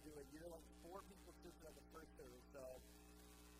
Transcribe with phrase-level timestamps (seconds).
[0.00, 2.62] year, like four people assisted at the first service, so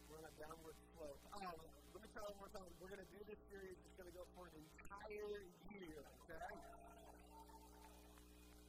[0.09, 1.21] we're on a downward slope.
[1.37, 1.61] Um,
[1.93, 2.73] let me try one more time.
[2.81, 3.77] We're going to do this series.
[3.77, 5.45] It's going to go for an entire
[5.77, 6.53] year, okay?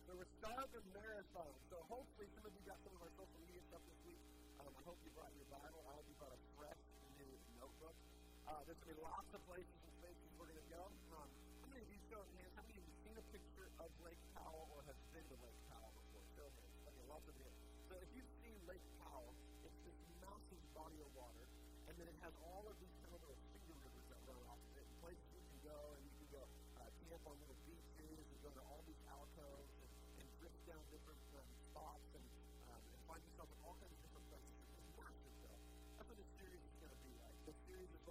[0.03, 1.53] So we're starting a marathon.
[1.71, 4.21] So hopefully some of you got some of our social media stuff this week.
[4.59, 5.79] Um, I hope you brought your Bible.
[5.87, 6.83] I hope you brought a fresh
[7.15, 7.31] new
[7.63, 7.95] notebook.
[8.43, 9.72] Uh, there's going to be lots of places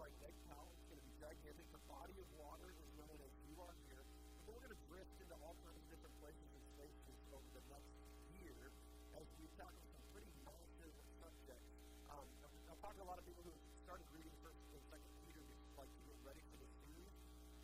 [0.03, 0.67] like Lake Powell.
[0.75, 1.63] It's going to be gigantic.
[1.71, 4.03] The body of water is known as You Are Here.
[4.43, 7.63] But we're going to drift into all kinds of different places and spaces over the
[7.71, 7.95] next
[8.35, 8.75] year
[9.15, 10.91] as we tackle some pretty massive
[11.23, 11.71] subjects.
[12.11, 12.27] Um,
[12.67, 13.55] I've, talked to a lot of people who
[13.87, 15.47] started reading First and Second Peter
[15.79, 17.15] like to get ready for the series,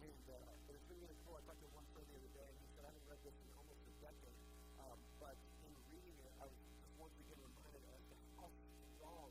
[0.07, 1.35] and uh, it's been really cool.
[1.35, 3.35] I talked to one friend the other day, and he said I haven't read this
[3.35, 4.39] in almost a decade,
[4.79, 5.35] um, but
[5.67, 8.47] in reading it, I was just once again reminded to how
[8.95, 9.27] strong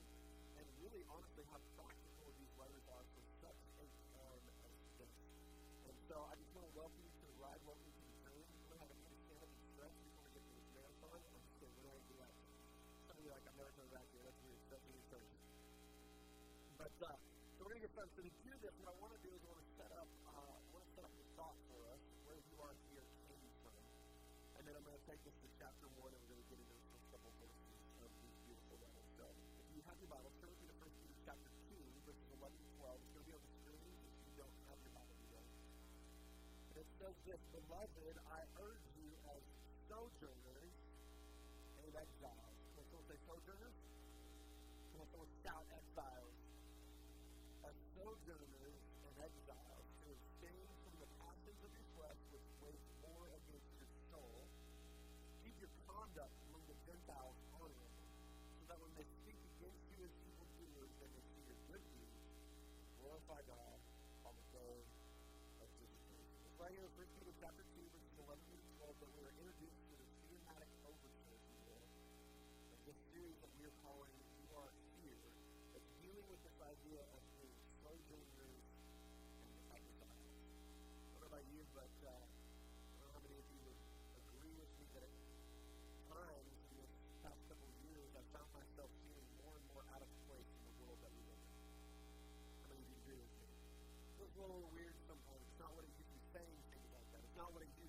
[0.59, 1.63] and really honestly how
[13.87, 14.27] I've never done.
[14.27, 14.59] That's weird.
[14.67, 15.43] That's weird encouraging.
[16.75, 17.15] But uh,
[17.55, 18.11] so we're going to get started.
[18.19, 20.09] So to do this, what I want to do is I want to set up,
[20.27, 23.47] uh, I want to set up the thought for us, where you are here came
[23.63, 23.79] from,
[24.59, 26.59] and then I'm going to take this to chapter one, and we're going to get
[26.59, 29.07] into the first couple verses of these beautiful letters.
[29.15, 32.71] So if you have your Bible, turn to First Peter chapter two, verses 11 and
[32.83, 32.91] 12.
[32.91, 35.47] It's going to be on the screen if you don't have your Bible today.
[35.47, 39.41] And it says this, Beloved, I urge you as
[39.87, 40.75] sojourners
[41.87, 42.46] and exiles.
[44.97, 46.33] Someone shout exiles?
[47.69, 53.29] As sojourners and exiles to abstain from the passions of your flesh which wage war
[53.29, 54.41] against your soul.
[55.45, 57.93] Keep your conduct among the Gentiles honorable,
[58.57, 62.17] so that when they speak against you as evildoers, they may see your good deeds
[62.17, 63.77] and glorify God
[64.25, 64.81] on the day
[65.61, 65.69] of.
[65.77, 69.33] It's right here in 1 Peter chapter 2, verses 11 through 12, that we are
[69.45, 74.26] introduced to the cinematic overture, if of this series that we are calling
[76.67, 78.67] idea of being sojourners
[79.39, 80.19] and exiles.
[80.19, 83.79] I don't know about you, but uh, I don't know how many of you would
[84.19, 85.15] agree with me that at
[86.11, 86.91] times in this
[87.23, 90.63] past couple of years, I've found myself feeling more and more out of place in
[90.67, 91.55] the world that we live in.
[92.59, 93.47] How many of you agree with me?
[93.47, 95.39] It feels a little weird sometimes.
[95.47, 97.23] It's not what it used to be saying things like that.
[97.23, 97.86] It's not what it used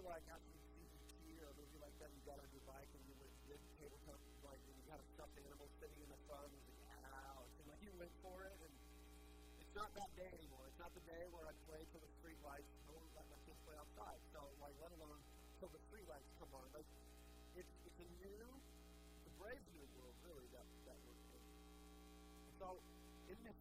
[0.00, 1.44] Remember, like, you see E.T.
[1.44, 4.16] or a movie like that, you got on your bike and you went did tabletop,
[4.48, 7.52] like, and you got a stuffed animal sitting in the sun, and you like, ouch,
[7.60, 8.72] and like, you went for it, and
[9.60, 10.64] it's not that day anymore.
[10.72, 12.64] It's not the day where I play till the street lights.
[12.88, 14.16] No one let my kids play outside.
[14.32, 15.20] So, like, let alone
[15.60, 16.64] till the street lights come on.
[16.72, 16.88] Like,
[17.60, 18.40] it's, it's a new,
[19.28, 21.44] the brave new world, really, that, that we're in.
[22.56, 22.80] So,
[23.28, 23.58] in this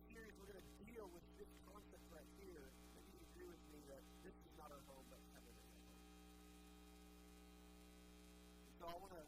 [8.90, 9.26] I want to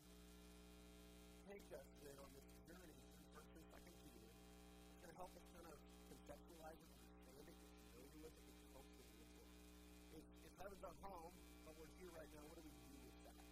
[1.45, 4.25] take us then on this journey through First and Second Peter.
[4.25, 5.77] It's going to help us kind of
[6.09, 6.89] conceptualize it,
[7.29, 9.49] understand it, get familiar with it, get comfortable with it.
[10.17, 10.25] If,
[10.57, 11.29] heaven's our home,
[11.61, 13.45] but we're here right now, what do we do with that?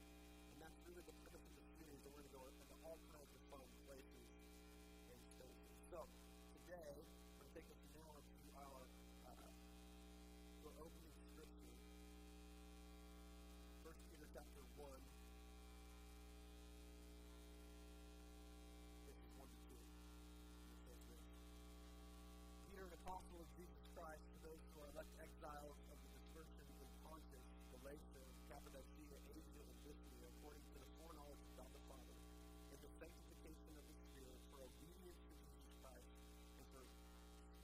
[0.50, 3.30] And that's really the purpose of the series, we're going to go into all kinds
[3.30, 4.26] of fun places
[5.14, 5.78] and spaces.
[5.94, 6.10] So,
[6.58, 8.82] today, I'm going to take us now to our,
[9.30, 11.78] uh, our opening scripture.
[13.86, 15.09] First Peter chapter 1.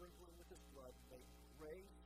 [0.06, 1.18] Sprinkling with his blood, may
[1.58, 2.05] grace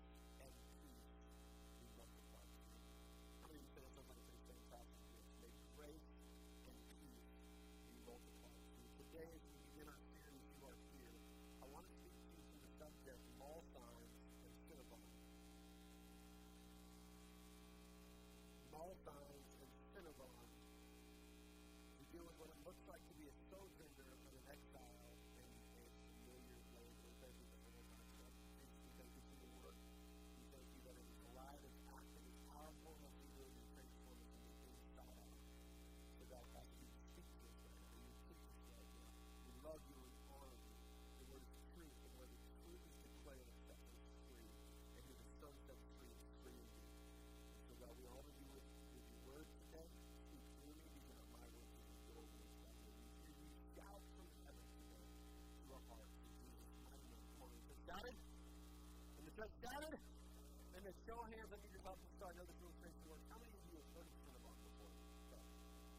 [59.59, 62.31] Shannon, and then show of hands, I need your help to start.
[62.31, 63.25] I know this illustration works.
[63.27, 64.91] How many of you have heard of Cinnabon before?
[65.27, 65.43] Okay.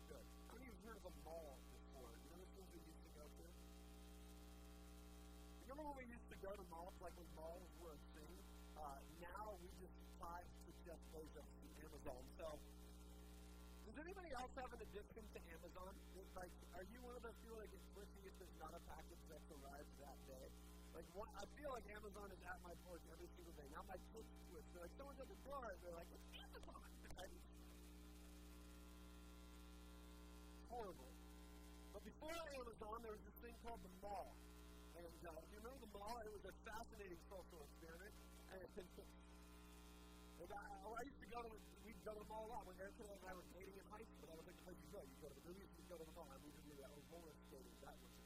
[0.09, 0.25] Good.
[0.49, 2.11] How many of you have heard of a mall before?
[2.25, 3.45] You know the things we used to go to?
[5.61, 8.33] Remember when we used to go to malls, like when malls were a thing?
[8.81, 11.47] Uh, now we just try to just those of
[11.85, 12.23] Amazon.
[12.41, 12.47] So,
[13.87, 15.93] does anybody else have an addiction to Amazon?
[16.17, 17.70] It's like, are you one of those people that
[21.01, 23.65] Like, what, I feel like Amazon is at my porch every single day.
[23.73, 24.69] Now my kids switch.
[24.77, 25.65] They're like, someone's at the door.
[25.81, 26.77] They're like, it's Amazon.
[27.17, 27.41] Right?
[30.77, 31.09] Horrible.
[31.97, 34.29] But before Amazon, there was this thing called the mall.
[35.01, 36.21] And uh, you remember the mall?
[36.21, 38.13] It was a fascinating social experiment.
[38.61, 38.69] And,
[40.45, 41.51] and I, I used to go to,
[41.81, 42.69] we'd go to the mall a lot.
[42.69, 45.01] When Erica and I were dating in high school, I was like, how you go?
[45.01, 46.29] You go to the movies, you go to the mall.
[46.29, 46.93] And we would do that.
[46.93, 47.73] We roller skating.
[47.89, 48.20] That was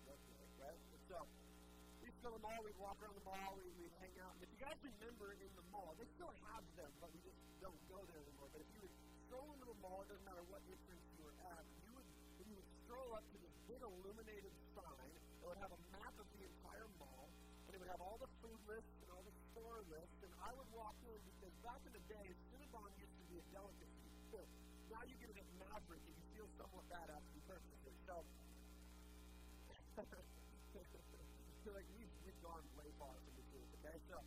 [2.25, 4.33] to the mall, we'd walk around the mall, we, we'd hang out.
[4.33, 7.37] And if you guys remember in the mall, they still have them, but we just
[7.61, 8.49] don't go there anymore.
[8.49, 8.97] But if you would
[9.29, 12.09] stroll into the mall, it doesn't matter what entrance you were at, you would,
[12.49, 16.25] you would stroll up to this big illuminated sign that would have a map of
[16.33, 17.29] the entire mall,
[17.69, 20.49] and it would have all the food lists and all the store lists, and I
[20.57, 24.09] would walk in because back in the day, Cinnabon used to be a delicacy.
[24.33, 24.41] So
[24.89, 27.97] now you get it at Maverik, and you feel somewhat bad after you purchase it.
[28.09, 28.17] So,
[31.65, 33.97] so like we we've gone way far from the truth, okay?
[34.13, 34.21] So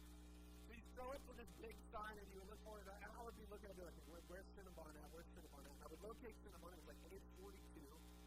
[0.74, 3.38] we throw it to this big sign and you look for it, and I would
[3.38, 5.06] be looking at it like, Where, where's Cinnabon at?
[5.14, 5.74] Where's Cinnabon at?
[5.78, 7.78] And I would locate Cinnabon, it was like A42,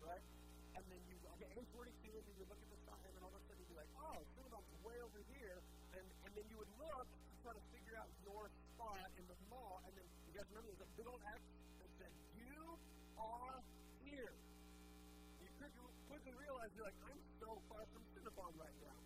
[0.07, 0.23] right?
[0.79, 3.43] And then you, okay, A42, and you look at the sign, and all of a
[3.51, 5.59] sudden you'd be like, oh, Cinnabon's way over here.
[5.91, 9.39] And, and then you would look to try to figure out your spot in the
[9.51, 11.43] mall, and then you guys remember there's a big old X
[11.83, 12.63] that said, you
[13.19, 13.59] are
[14.07, 14.31] here.
[15.43, 15.51] You
[16.07, 19.00] quickly realize, you're like, I'm so far from Cinnabon right now.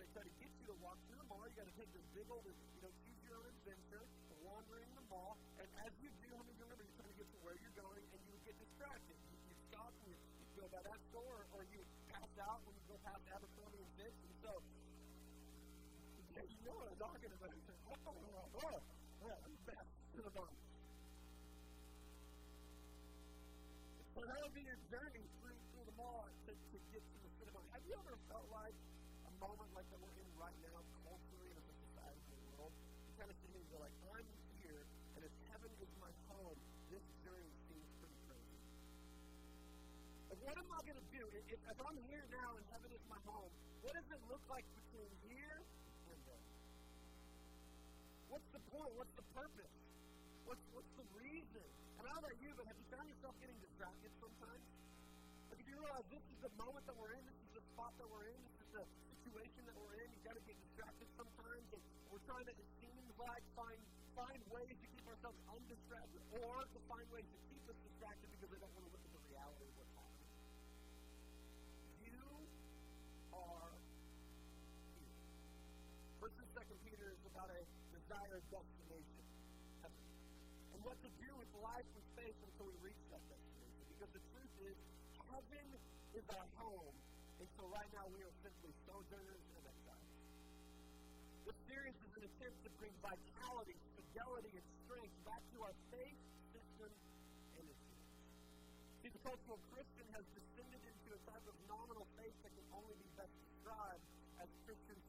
[0.00, 1.44] They try to get you to walk through the mall.
[1.44, 4.04] You got to take this big old, you know, choose your own adventure,
[4.40, 5.36] wandering the mall.
[5.60, 7.56] And as you do, how many of you remember you're trying to get to where
[7.60, 9.16] you're going and you get distracted?
[9.28, 12.72] You, you stop and you, you go by that store or you pass out when
[12.80, 14.18] you go past Abercrombie and Fitch.
[14.24, 14.52] And so,
[16.32, 17.52] yeah, you know what I'm talking about.
[17.52, 18.80] Oh, oh, oh, oh,
[19.20, 19.90] yeah, I'm the best.
[20.16, 20.52] Cinnabon.
[24.16, 27.30] So that would be your journey through, through the mall to, to get to the
[27.36, 27.64] Cinnabon.
[27.72, 28.76] Have you ever felt like
[29.28, 29.69] a moment
[40.44, 41.24] what am I going to do?
[41.36, 43.52] If, if I'm here now and heaven is my home,
[43.84, 45.60] what does it look like between here
[46.10, 46.48] and there?
[48.28, 48.92] What's the point?
[48.96, 49.74] What's the purpose?
[50.48, 51.66] What's, what's the reason?
[52.00, 54.64] And I don't know about you, but have you found yourself getting distracted sometimes?
[55.52, 57.92] Like, if you realize this is the moment that we're in, this is the spot
[58.00, 58.84] that we're in, this is the
[59.20, 62.70] situation that we're in, you've got to get distracted sometimes, and we're trying to, it
[62.80, 63.78] seems like, find,
[64.16, 68.50] find ways to keep ourselves undistracted, or to find ways to keep us distracted because
[68.50, 70.30] we don't want to look at the reality of what's happening.
[72.06, 72.26] You
[73.34, 73.70] are
[74.98, 75.14] here.
[76.18, 77.64] First and Second Peter is about a
[77.96, 79.24] desired destination.
[80.76, 83.80] And what to do with life with faith until we reach that destination.
[83.96, 84.76] Because the truth is,
[85.24, 85.66] heaven
[86.20, 86.92] is our home,
[87.40, 90.12] and so right now we are simply sojourners and exiles.
[91.48, 96.20] This series is an attempt to bring vitality, fidelity, and strength back to our faith,
[96.52, 98.20] system, and experience.
[99.00, 103.00] See, the cultural Christian has descended into a type of nominal faith that can only
[103.00, 104.04] be best described
[104.44, 104.92] as Christian.
[104.92, 104.99] We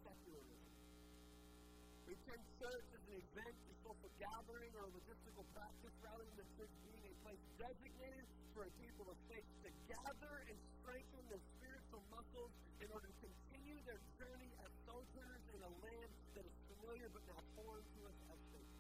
[2.22, 6.50] attend church as an event, a social gathering, or a logistical practice rather than the
[6.54, 11.42] church being a place designated for a people of faith to gather and strengthen their
[11.58, 16.56] spiritual muscles in order to continue their journey as sojourners in a land that is
[16.70, 18.74] familiar but now foreign to us as faith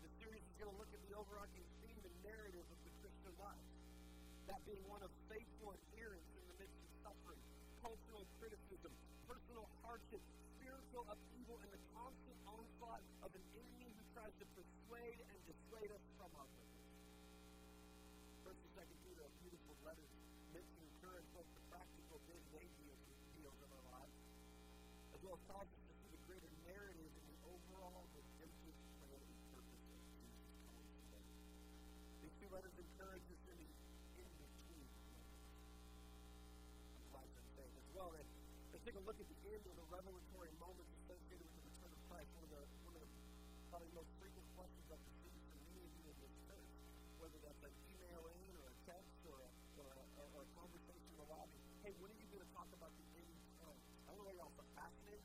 [0.00, 3.34] This series is going to look at the overarching theme and narrative of the Christian
[3.36, 3.68] life.
[4.48, 5.12] That being one of
[12.88, 16.88] onslaught of an enemy who tries to persuade and dissuade us from our purpose.
[18.48, 20.08] First and Second Peter are beautiful letters
[20.56, 22.96] meant to encourage both the practical day-to-day deals,
[23.44, 24.16] of our lives,
[25.16, 29.20] as well as cause us to see the greater narrative and the overall redemptive plan
[29.20, 31.24] and purpose of Jesus coming today.
[32.24, 33.68] These two letters encourage us in the
[34.20, 34.88] in-between
[37.04, 40.97] of life as well let's take a look at the end of the revelatory moments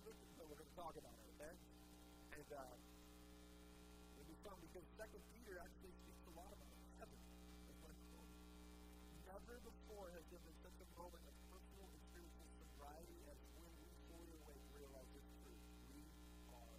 [0.03, 1.55] so we're going to talk about it, okay?
[2.35, 2.75] And uh,
[4.19, 7.19] it'll be fun because Second Peter actually speaks a lot about heaven.
[9.23, 13.71] Never before has there been such a moment of personal and spiritual sobriety as when
[13.79, 15.63] we fully awake realize this truth.
[15.95, 16.03] We
[16.51, 16.75] are.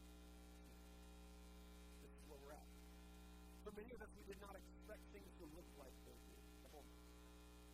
[2.05, 2.69] This is where we're at.
[3.65, 6.21] For many of us, we did not expect things to look like did.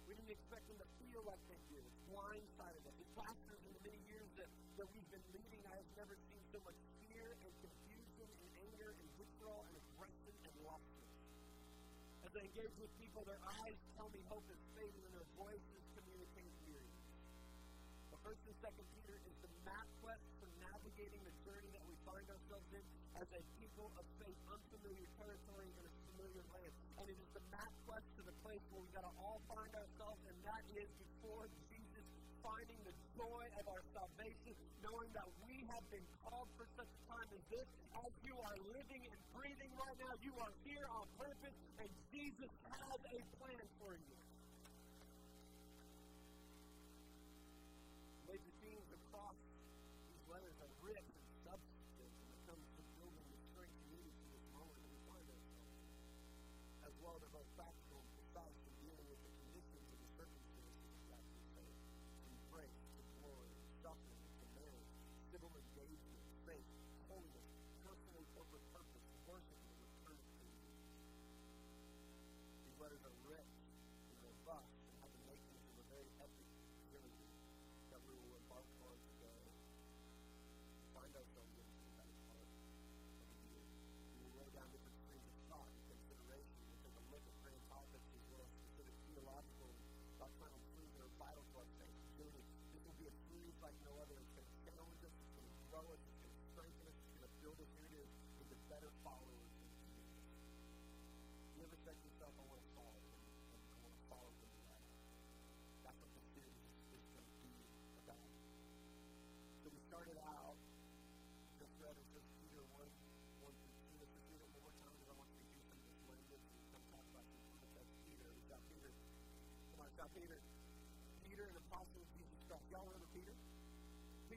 [0.07, 1.83] We didn't expect them to feel like they did.
[1.83, 2.95] It's blindsided us.
[2.99, 3.63] As pastors
[4.81, 8.97] that, we've been leading, I have never seen so much fear and confusion and anger
[8.97, 11.13] and withdrawal and aggression and lostness.
[12.25, 15.85] As I engage with people, their eyes tell me hope is fading and their voices
[15.93, 17.13] communicate weariness.
[18.09, 21.93] But first and second Peter is the map quest for navigating the journey that we
[22.09, 22.85] find ourselves in
[23.21, 26.73] as a people of faith, unfamiliar territory in a familiar land.
[26.97, 29.77] And it is the map quest to the place where we've got to all find
[29.77, 31.53] ourselves, and that is before
[32.45, 34.55] finding the joy of our salvation,
[34.85, 37.69] knowing that we have been called for such a time as this.
[37.97, 42.53] As you are living and breathing right now, you are here on purpose, and Jesus
[42.69, 44.20] has a plan for you.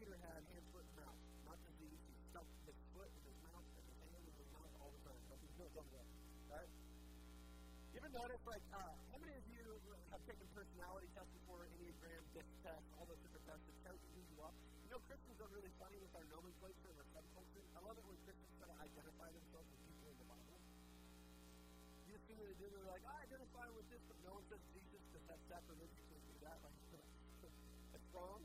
[0.04, 1.16] Peter had hand, foot, mouth.
[1.48, 1.96] Not disease.
[1.96, 5.00] He stuffed his foot in his mouth and his hand in his mouth all the
[5.08, 5.16] time.
[5.32, 6.04] So he's doing something.
[6.52, 6.68] Right?
[7.96, 9.64] You ever notice, like, uh, how many of you
[10.12, 14.08] have taken personality tests before, Enneagram, DISC test, all those different tests that tell you
[14.12, 14.52] who you are?
[14.84, 17.64] You know, Christians are really funny with our nomenclature and our subculture.
[17.72, 20.60] I love it when Christians try to identify themselves with people in the Bible.
[22.04, 24.44] You just see what they do, they're like, I identify with this, but no one
[24.52, 26.60] says Jesus because that's sacrilegious to do that.
[26.60, 26.76] Like,
[27.96, 28.44] that's wrong.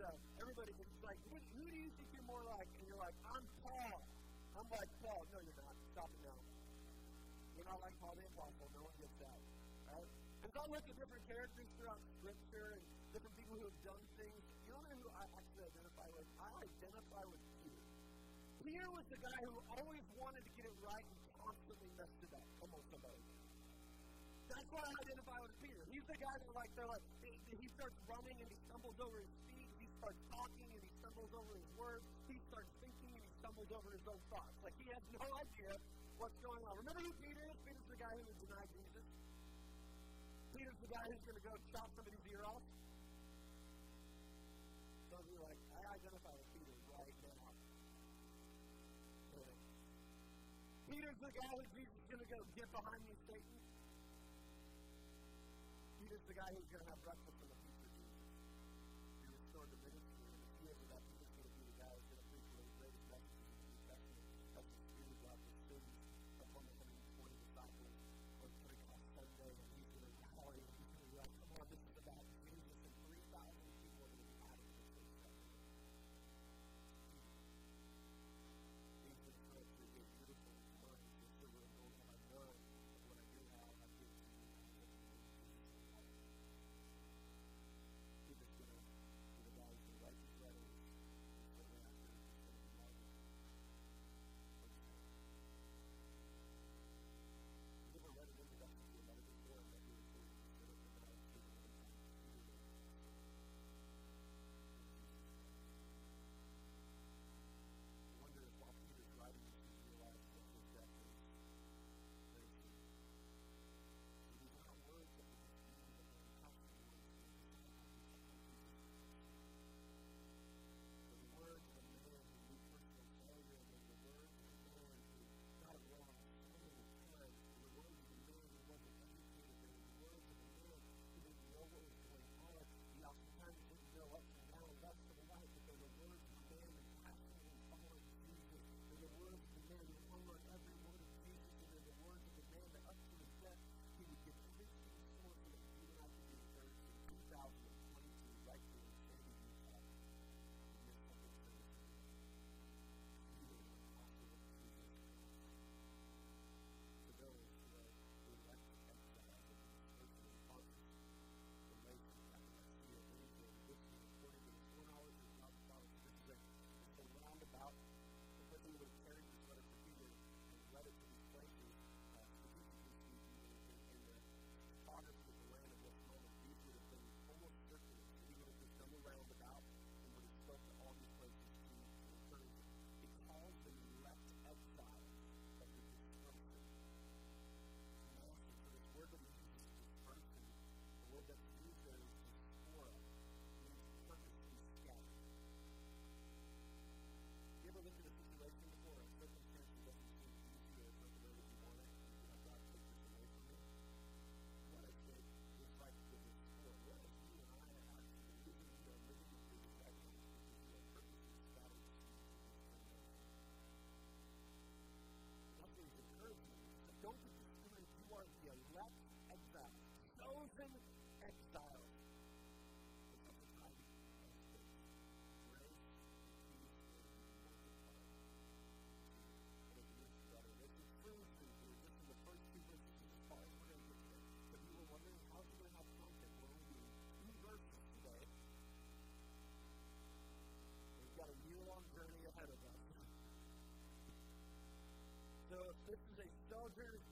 [0.00, 0.08] So
[0.40, 2.64] everybody is like, who, who do you think you're more like?
[2.64, 4.00] And you're like, I'm Paul.
[4.56, 5.28] I'm like Paul.
[5.28, 5.76] No, you're not.
[5.92, 6.40] Stop it now.
[7.52, 8.64] You're not like Paul the Apostle.
[8.72, 9.40] No one gets that.
[9.92, 10.08] Right?
[10.48, 14.40] As I look at different characters throughout Scripture and different people who have done things,
[14.64, 16.28] you know who I actually identify with?
[16.40, 17.84] I identify with Peter.
[18.64, 22.32] Peter was the guy who always wanted to get it right and constantly messed it
[22.32, 22.48] up.
[22.56, 23.20] Come on, somebody.
[24.48, 25.84] That's why I identify with Peter.
[25.92, 29.20] He's the guy that, like, they're like, he, he starts running and he stumbles over
[29.20, 29.39] his
[30.00, 32.08] starts talking and he stumbles over his words.
[32.24, 34.56] He starts thinking and he stumbles over his own thoughts.
[34.64, 35.76] Like, he has no idea
[36.16, 36.72] what's going on.
[36.80, 37.56] Remember who Peter is?
[37.68, 39.04] Peter's the guy who would deny Jesus.
[40.56, 42.64] Peter's the guy who's going to go chop somebody's ear off.
[45.20, 47.52] You are like, I identify with Peter right now.
[50.88, 53.60] Peter's the guy who Jesus is going to go, get behind me, Satan.
[56.00, 57.29] Peter's the guy who's going to have breakfast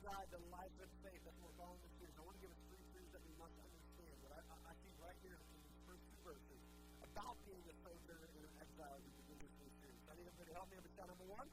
[0.08, 1.20] guide to life and faith.
[1.20, 2.16] That's what we're calling this series.
[2.16, 4.16] I want to give us three truths that we must understand.
[4.24, 6.60] But I, I, I see right here in these first two verses
[7.04, 10.00] about being a sojourner and an exile as we begin this new series.
[10.08, 11.48] I need everybody to help me shot number one.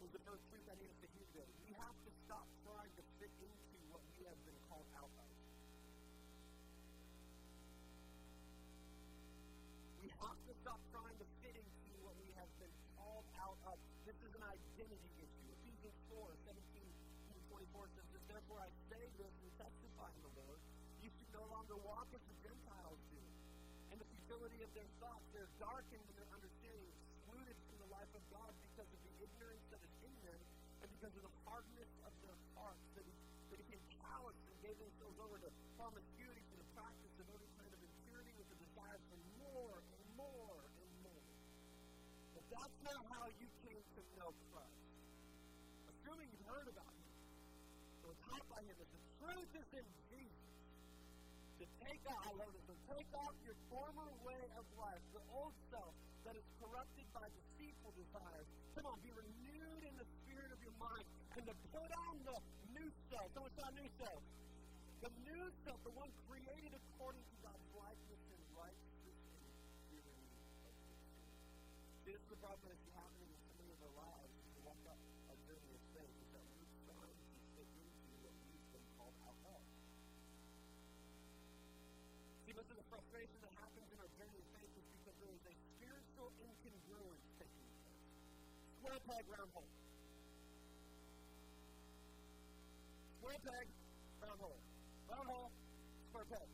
[0.00, 1.48] Was the first truth I need us to hear today.
[1.68, 5.28] We have to stop trying to fit into what we have been called out of.
[10.00, 13.76] We have to stop trying to fit into what we have been called out of.
[14.08, 15.15] This is an identity
[18.46, 20.62] Therefore I say this and testify in the Lord,
[21.02, 23.18] you should no longer walk as the Gentiles do.
[23.90, 28.06] In the futility of their thoughts, they're darkened in their understanding, excluded from the life
[28.14, 30.40] of God because of the ignorance that is in them
[30.78, 32.86] and because of the hardness of their hearts.
[32.94, 33.02] They,
[33.50, 37.72] they became callous and gave themselves over to promiscuity, to the practice of every kind
[37.74, 41.26] of impurity with the desire for more and more and more.
[42.30, 44.86] But that's not how you came to know Christ.
[45.90, 46.85] Assuming you've heard about
[48.26, 50.46] by him that the truth is in Jesus.
[51.62, 55.24] To take off, I love this, to take off your former way of life, the
[55.32, 55.94] old self
[56.26, 58.46] that is corrupted by deceitful desires.
[58.74, 61.06] Come on, be renewed in the spirit of your mind,
[61.38, 62.36] and to put on the
[62.74, 63.28] new self.
[63.32, 64.22] So it's our new self.
[65.06, 69.18] The new self, the one created according to God's likeness and righteousness
[72.06, 72.85] This is the problem
[83.26, 87.68] of that happens in our of faith is because there is a spiritual incongruence taking
[87.82, 88.02] place.
[88.78, 89.72] Square peg, round hole.
[93.18, 93.66] Square peg,
[94.22, 94.60] round hole.
[95.10, 95.50] Round hole,
[96.10, 96.48] square peg.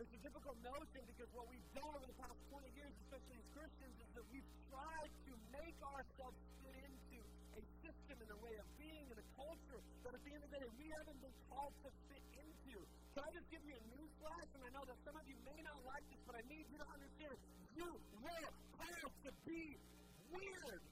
[0.00, 3.46] It's a difficult notion because what we've done over the past 20 years, especially as
[3.52, 7.20] Christians, is that we've tried to make ourselves fit into
[7.52, 10.50] a system and a way of being and a culture that at the end of
[10.50, 12.19] the day we haven't been called to fit.
[13.10, 14.46] Can I just give you a news flash?
[14.54, 16.78] And I know that some of you may not like this, but I need you
[16.78, 17.34] to understand
[17.74, 17.90] you
[18.22, 19.62] were called to be
[20.30, 20.82] weird.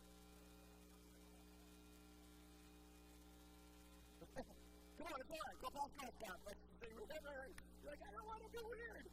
[4.99, 5.59] Come on, it's all right.
[5.63, 6.41] Go past my stuff.
[6.43, 6.59] Like,
[6.99, 7.55] whatever.
[7.87, 9.07] You're like, I don't want to be weird.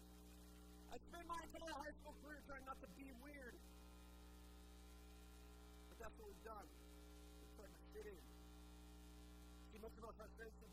[0.89, 3.55] I spent my entire high school career trying not to be weird.
[5.93, 6.67] But that's what we've done.
[7.53, 8.17] Trying fit in.
[9.69, 10.64] See, most of our frustration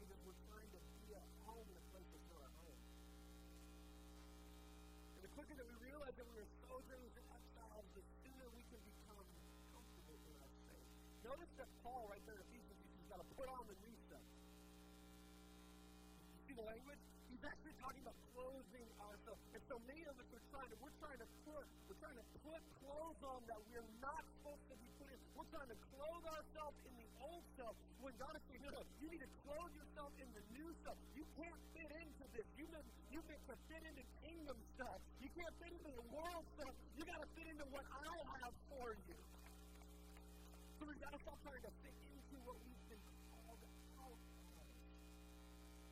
[5.43, 9.27] quicker that we realize that we are sojourners and exiles, the sooner we can become
[9.75, 10.87] comfortable in our faith.
[11.27, 14.23] Notice that Paul, right there in Ephesians, he's got to put on the new stuff.
[16.31, 17.03] You see the language?
[17.27, 19.43] He's actually talking about clothing ourselves.
[19.51, 22.27] And so many of us are trying to, we're trying to put, we're trying to
[22.47, 25.19] put clothes on that we're not supposed to be putting.
[25.35, 28.87] We're trying to clothe ourselves in the old self when God is saying, no, no,
[29.03, 30.95] you need to clothe yourself in the new self.
[31.19, 32.47] You can't fit into this.
[32.55, 34.97] You meant, you to fit into kingdom stuff.
[35.21, 36.73] You can't fit into the world stuff.
[36.97, 38.09] You got to fit into what I
[38.41, 39.21] have for you.
[40.81, 43.61] So we've got to stop trying to fit into what we've been called
[44.01, 44.17] out of.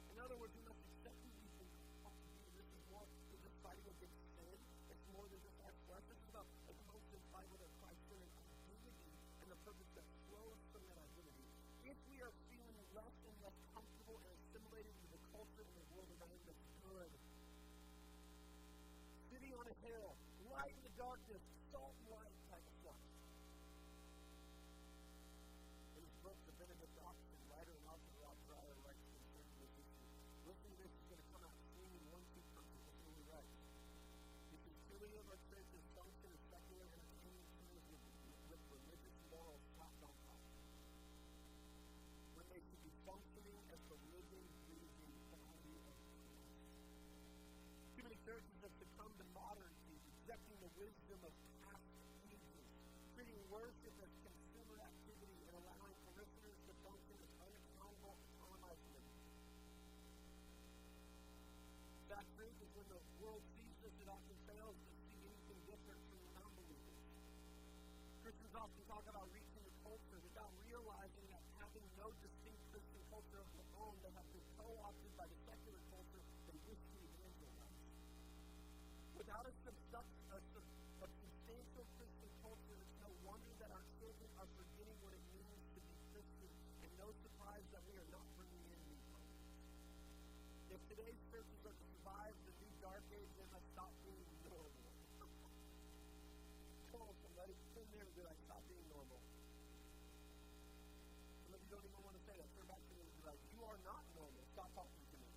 [0.08, 1.68] In other words, we must accept who we've been
[2.00, 2.48] called to be.
[2.56, 4.56] This is more than just fighting against sin.
[4.88, 6.06] It's more than just our flesh.
[6.08, 9.12] It's about a constant fight with our Christ-centered identity
[9.44, 11.44] and the purpose that flows from that identity.
[11.84, 15.84] If we are feeling less and less comfortable and assimilated into the culture and the
[15.92, 17.12] world around us, good.
[19.30, 20.10] City on a hill,
[20.50, 22.09] light in the darkness, salt and
[50.80, 51.84] wisdom of past
[52.24, 52.64] ages,
[53.12, 58.80] treating worship as consumer activity and allowing parishioners to function as unaccountable, autonomized.
[62.08, 66.00] That truth is when the world sees this, it often fails to see anything different
[66.00, 67.00] from the non-believers.
[68.24, 73.44] Christians often talk about reaching the culture without realizing that having no distinct Christian culture
[73.44, 77.84] of their own, they have been co-opted by the secular culture they wish to evangelize.
[79.20, 79.69] Without a,
[98.20, 99.16] be like, stop being normal.
[101.72, 102.48] don't even want to say that.
[102.52, 104.42] Turn back to me and be like, you are not normal.
[104.52, 105.30] Stop talking to me.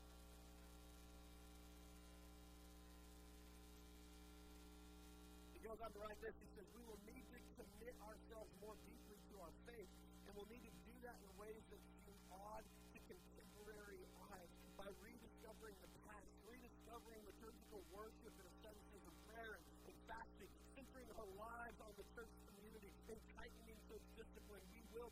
[5.55, 6.35] He goes on to write this.
[6.43, 9.91] He says, we will need to commit ourselves more deeply to our faith,
[10.27, 14.89] and we'll need to do that in ways that seem odd to contemporary eyes by
[14.99, 18.33] rediscovering the past, rediscovering liturgical worship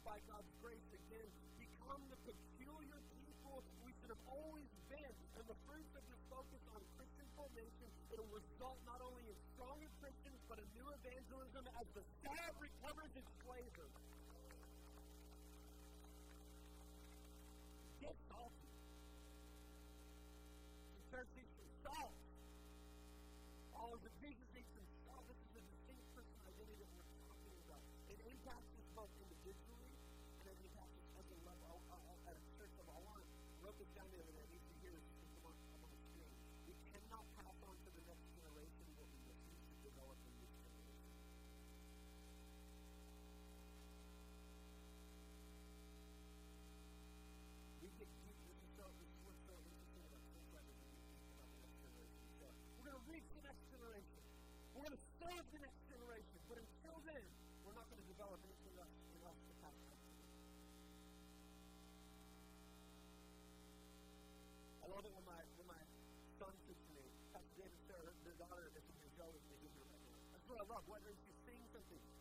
[0.05, 1.29] by God's grace, again,
[1.61, 5.13] become the peculiar people we should have always been.
[5.37, 9.89] And the fruits of this focus on Christian formation, it'll result not only in stronger
[10.01, 13.87] Christians, but a new evangelism as the sad recovers its flavor.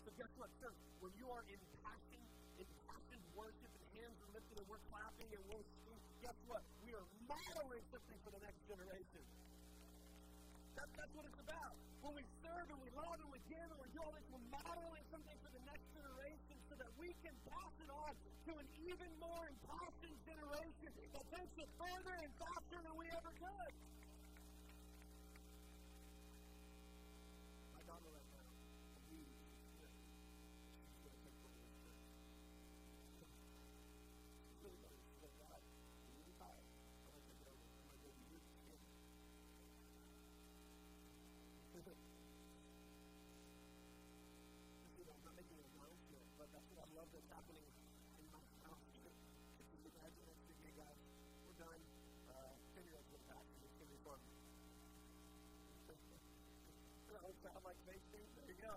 [0.04, 0.72] So guess what, sir?
[1.04, 2.20] When you are in passion,
[2.56, 6.64] in passion worship, and hands are lifted, and we're clapping and we're singing, guess what?
[6.80, 9.24] We are modeling something for the next generation.
[10.72, 11.76] That's, that's what it's about.
[12.00, 14.48] When we serve and we love and we give and we do all this, we're
[14.48, 18.12] modeling something for the next generation so that we can pass it on
[18.48, 23.32] to an even more impassioned generation that takes it further and faster than we ever
[23.36, 23.72] could.
[57.30, 58.26] That sound like basting.
[58.34, 58.74] There you go.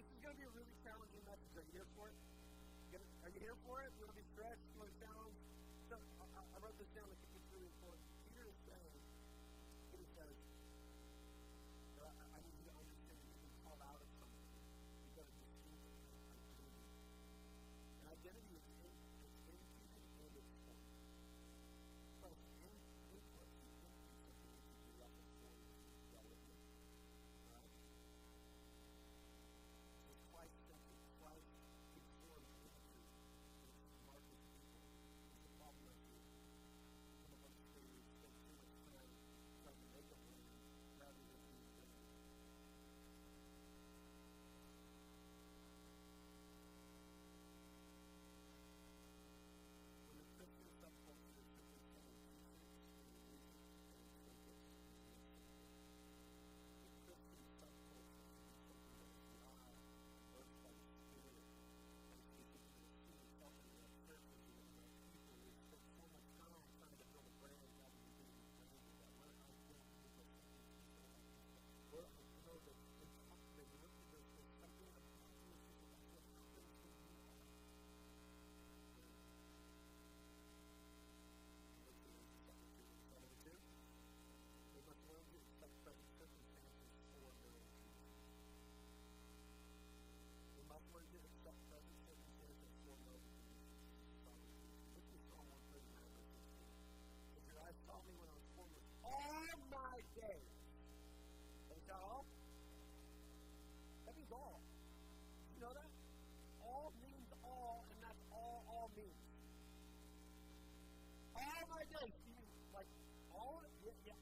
[0.00, 1.52] This is gonna be a really challenging message.
[1.52, 2.16] Are you here for it?
[3.20, 3.92] Are you here for it?
[4.00, 4.24] You wanna be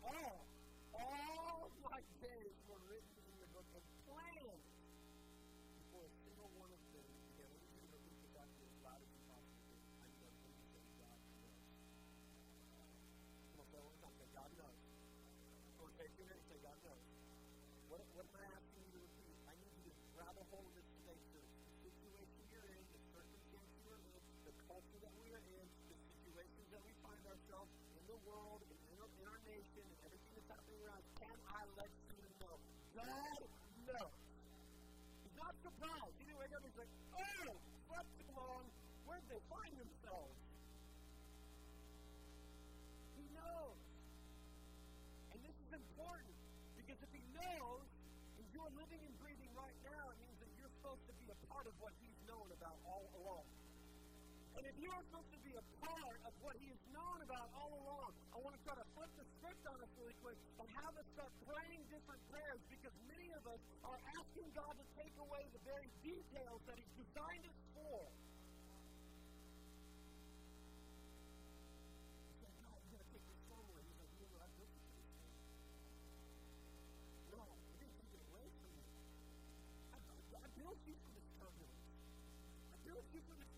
[0.02, 0.46] all,
[0.94, 4.64] all my days were written in the book and planned
[5.78, 7.06] before a single one of them
[7.38, 7.46] the
[7.94, 10.10] repeat that as loud as you possibly can.
[10.74, 11.58] To God knows.
[13.52, 14.14] Come on, say it one time.
[14.18, 14.78] Say God knows.
[15.78, 16.46] Or two minutes.
[16.62, 17.02] God knows.
[17.90, 18.61] What, what am I
[31.18, 32.56] can I let you know?
[32.96, 33.40] God
[33.86, 34.18] knows.
[35.22, 36.14] He's not surprised.
[36.18, 37.54] He didn't wake up and say, oh,
[37.86, 38.64] slept too long.
[39.06, 40.36] Where'd they find themselves?
[43.14, 43.78] He knows.
[45.30, 46.36] And this is important
[46.74, 47.86] because if he knows
[48.38, 51.38] and you're living and breathing right now, it means that you're supposed to be a
[51.46, 53.46] part of what he's known about all along.
[54.58, 57.48] And if you are supposed to be a part of what he has known about
[57.56, 58.86] all along, I want to try to
[59.62, 63.46] flip on us really quick and have us start praying different prayers because many of
[63.46, 68.02] us are asking God to take away the very details that he's designed us for.
[83.12, 83.50] you for this.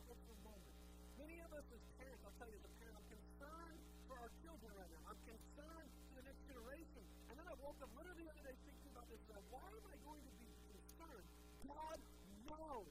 [0.43, 0.75] Moment.
[1.15, 3.04] Many of us as parents, I'll tell you as a parent,
[4.25, 5.13] our children right now.
[5.13, 7.05] I'm concerned for the next generation.
[7.29, 9.21] And then I woke up literally the other day thinking about this.
[9.29, 11.29] Uh, why am I going to be concerned?
[11.69, 11.99] God
[12.49, 12.89] knows.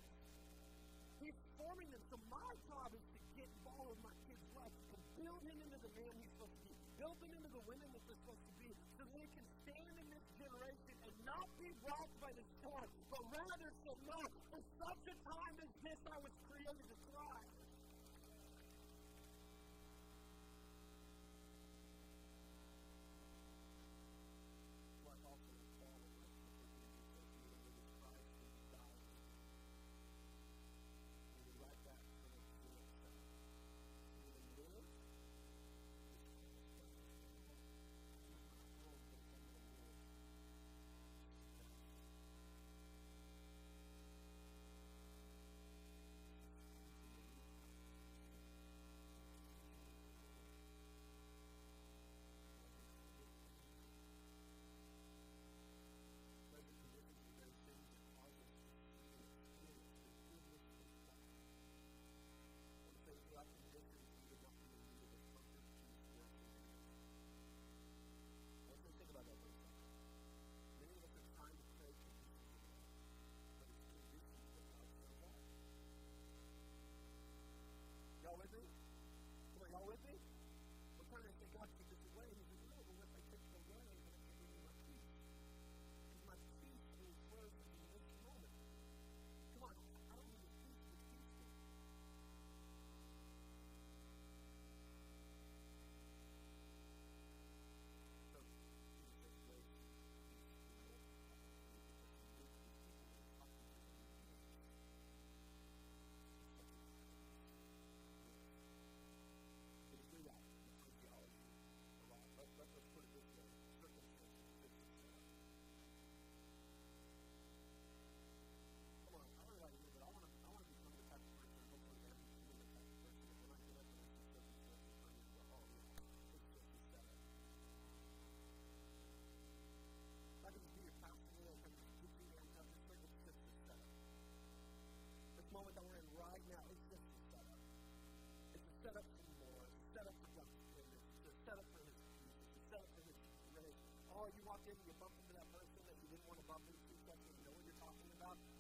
[1.18, 2.06] He's forming them.
[2.14, 5.80] So my job is to get involved with my kid's life, to build him into
[5.82, 8.54] the man he's supposed to be, build him into the women that they're supposed to
[8.62, 12.86] be, so they can stand in this generation and not be rocked by the storm,
[13.10, 14.22] but rather say, no,
[14.54, 17.33] for such a time as this I was created to thrive.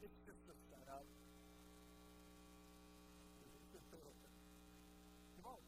[0.03, 1.05] It's just a setup.
[5.35, 5.61] Come on.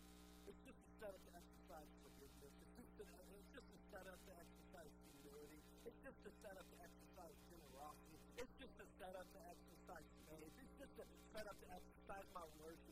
[0.45, 2.53] It's just a setup to exercise forgiveness.
[2.61, 5.59] It's just a, it's just a setup to exercise humility.
[5.89, 8.21] It's just a setup to exercise generosity.
[8.37, 10.53] It's just a setup to exercise faith.
[10.61, 12.84] It's just a setup to exercise my worship.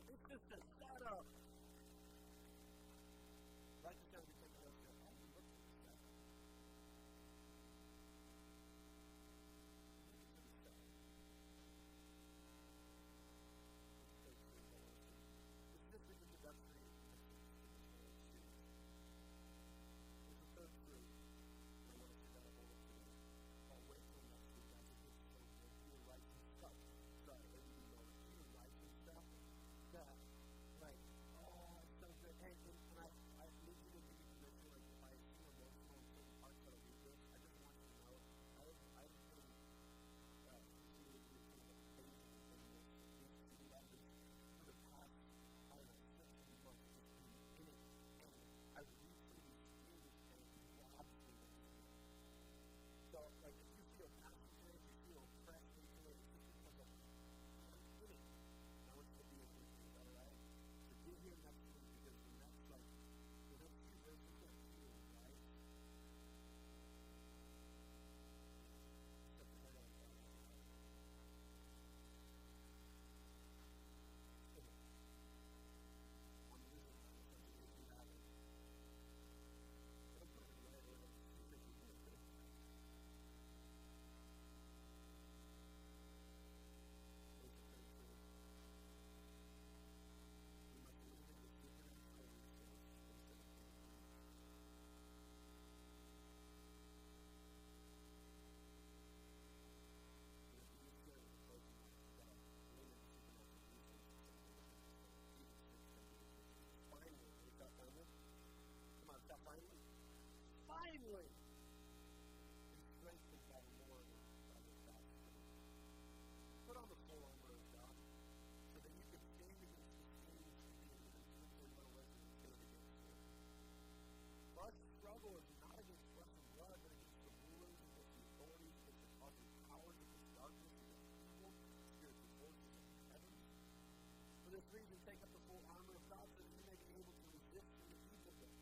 [134.73, 137.25] reason, take up the full armor of God so that you may be able to
[137.29, 138.57] resist in the evil day.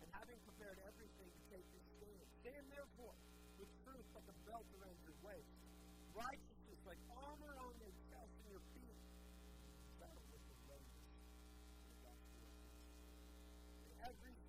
[0.00, 3.12] And having prepared everything to take this stand, stand therefore
[3.60, 5.52] with truth like a belt around your waist,
[6.16, 8.96] righteousness like armor on your chest and your feet,
[10.00, 10.96] battle with the lotus
[11.92, 12.24] of God's.
[14.00, 14.39] Every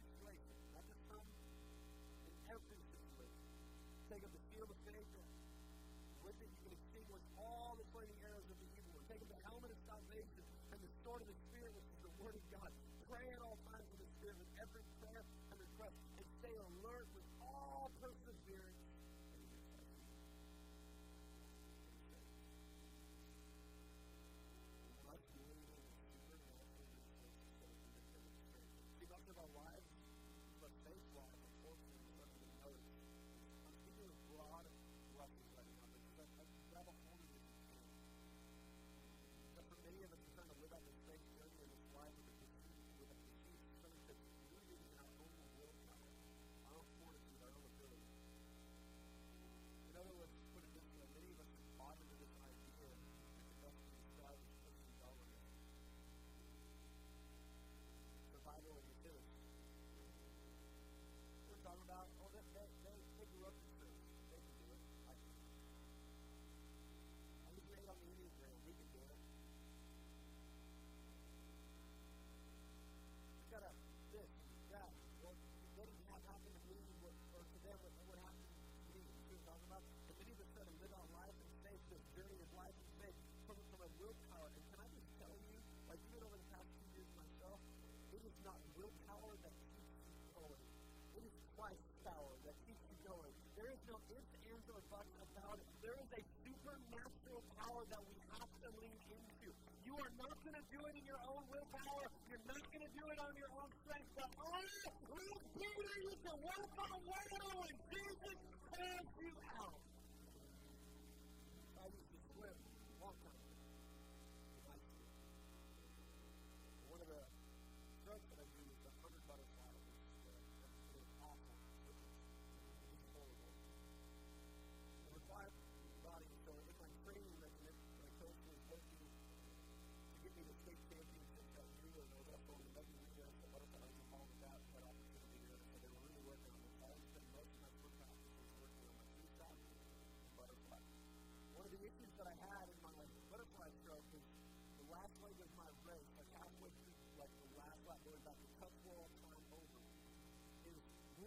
[97.82, 99.50] power that we have to lean into.
[99.86, 102.06] You are not going to do it in your own willpower.
[102.30, 104.10] You're not going to do it on your own strength.
[104.14, 104.62] But I
[105.10, 106.00] will be there.
[106.06, 108.38] You can walk on water when Jesus
[108.70, 109.08] calls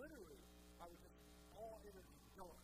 [0.04, 0.36] literally,
[0.76, 1.16] I was just
[1.56, 2.60] all in energy gone.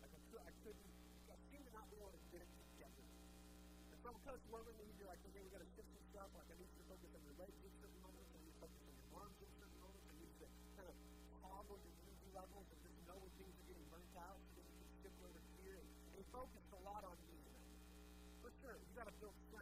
[0.00, 0.88] Like I, could, I couldn't,
[1.28, 3.04] I seemed to not be able to get it together.
[3.92, 6.32] And so Coach Logan needs you like, okay, we got to shift some stuff.
[6.32, 8.32] Like, I need you to focus on your legs in certain moments.
[8.32, 10.06] I need to focus on your arms in certain moments.
[10.08, 10.96] I need you to kind of
[11.44, 14.64] calm with your energy levels and just know when things are getting burnt out so
[14.64, 15.76] that we can shift over here.
[15.84, 17.36] And, and focus a lot on you.
[18.40, 19.57] For sure, you got to build strength.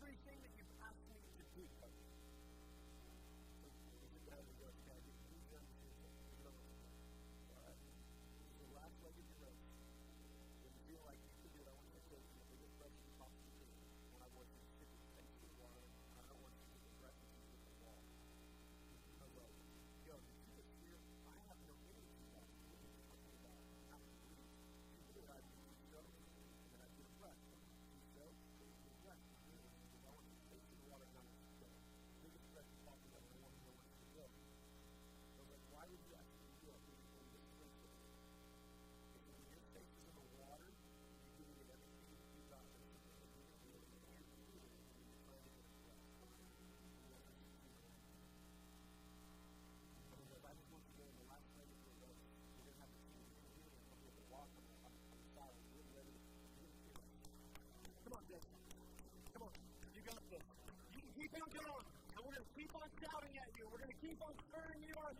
[0.00, 2.09] everything that you've asked me to do.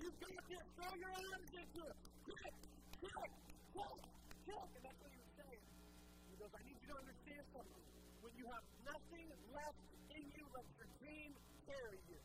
[0.00, 0.64] You've got this.
[0.80, 1.96] Throw your arms into it.
[2.24, 2.56] Kick,
[3.04, 3.12] kick,
[3.76, 4.00] kick,
[4.48, 4.64] kick.
[4.74, 5.60] And that's what he was saying.
[5.60, 7.84] He goes, I need you to understand something.
[8.24, 9.84] When you have nothing left
[10.16, 11.30] in you, let your dream
[11.68, 12.20] carry you.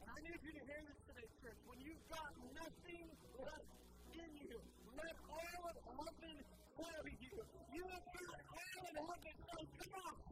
[0.00, 1.58] And I need you to hear this today, Chris.
[1.66, 3.06] When you've got nothing
[3.42, 3.74] left
[4.14, 4.54] in you,
[4.94, 6.36] let all of heaven
[6.78, 7.34] carry you.
[7.74, 9.34] You have got all of heaven.
[9.50, 10.25] So come on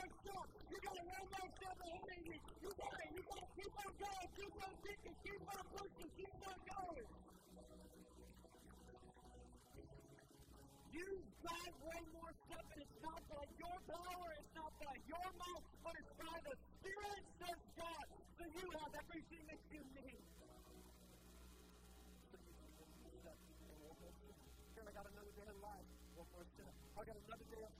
[0.00, 0.48] one.
[0.70, 2.36] You got one more step ahead of you.
[2.62, 3.10] You got it.
[3.12, 4.28] You got to keep on going.
[4.36, 5.16] Keep on thinking.
[5.24, 6.10] Keep on pushing.
[6.16, 7.08] Keep on going.
[10.90, 15.28] You've got one more step, and it's not by your power, it's not by your
[15.38, 18.06] might, but it's by the Spirit of God.
[18.40, 20.24] So you have everything that you need.
[24.90, 25.86] I got another day of life.
[26.18, 26.74] One more step.
[26.98, 27.79] I got another day of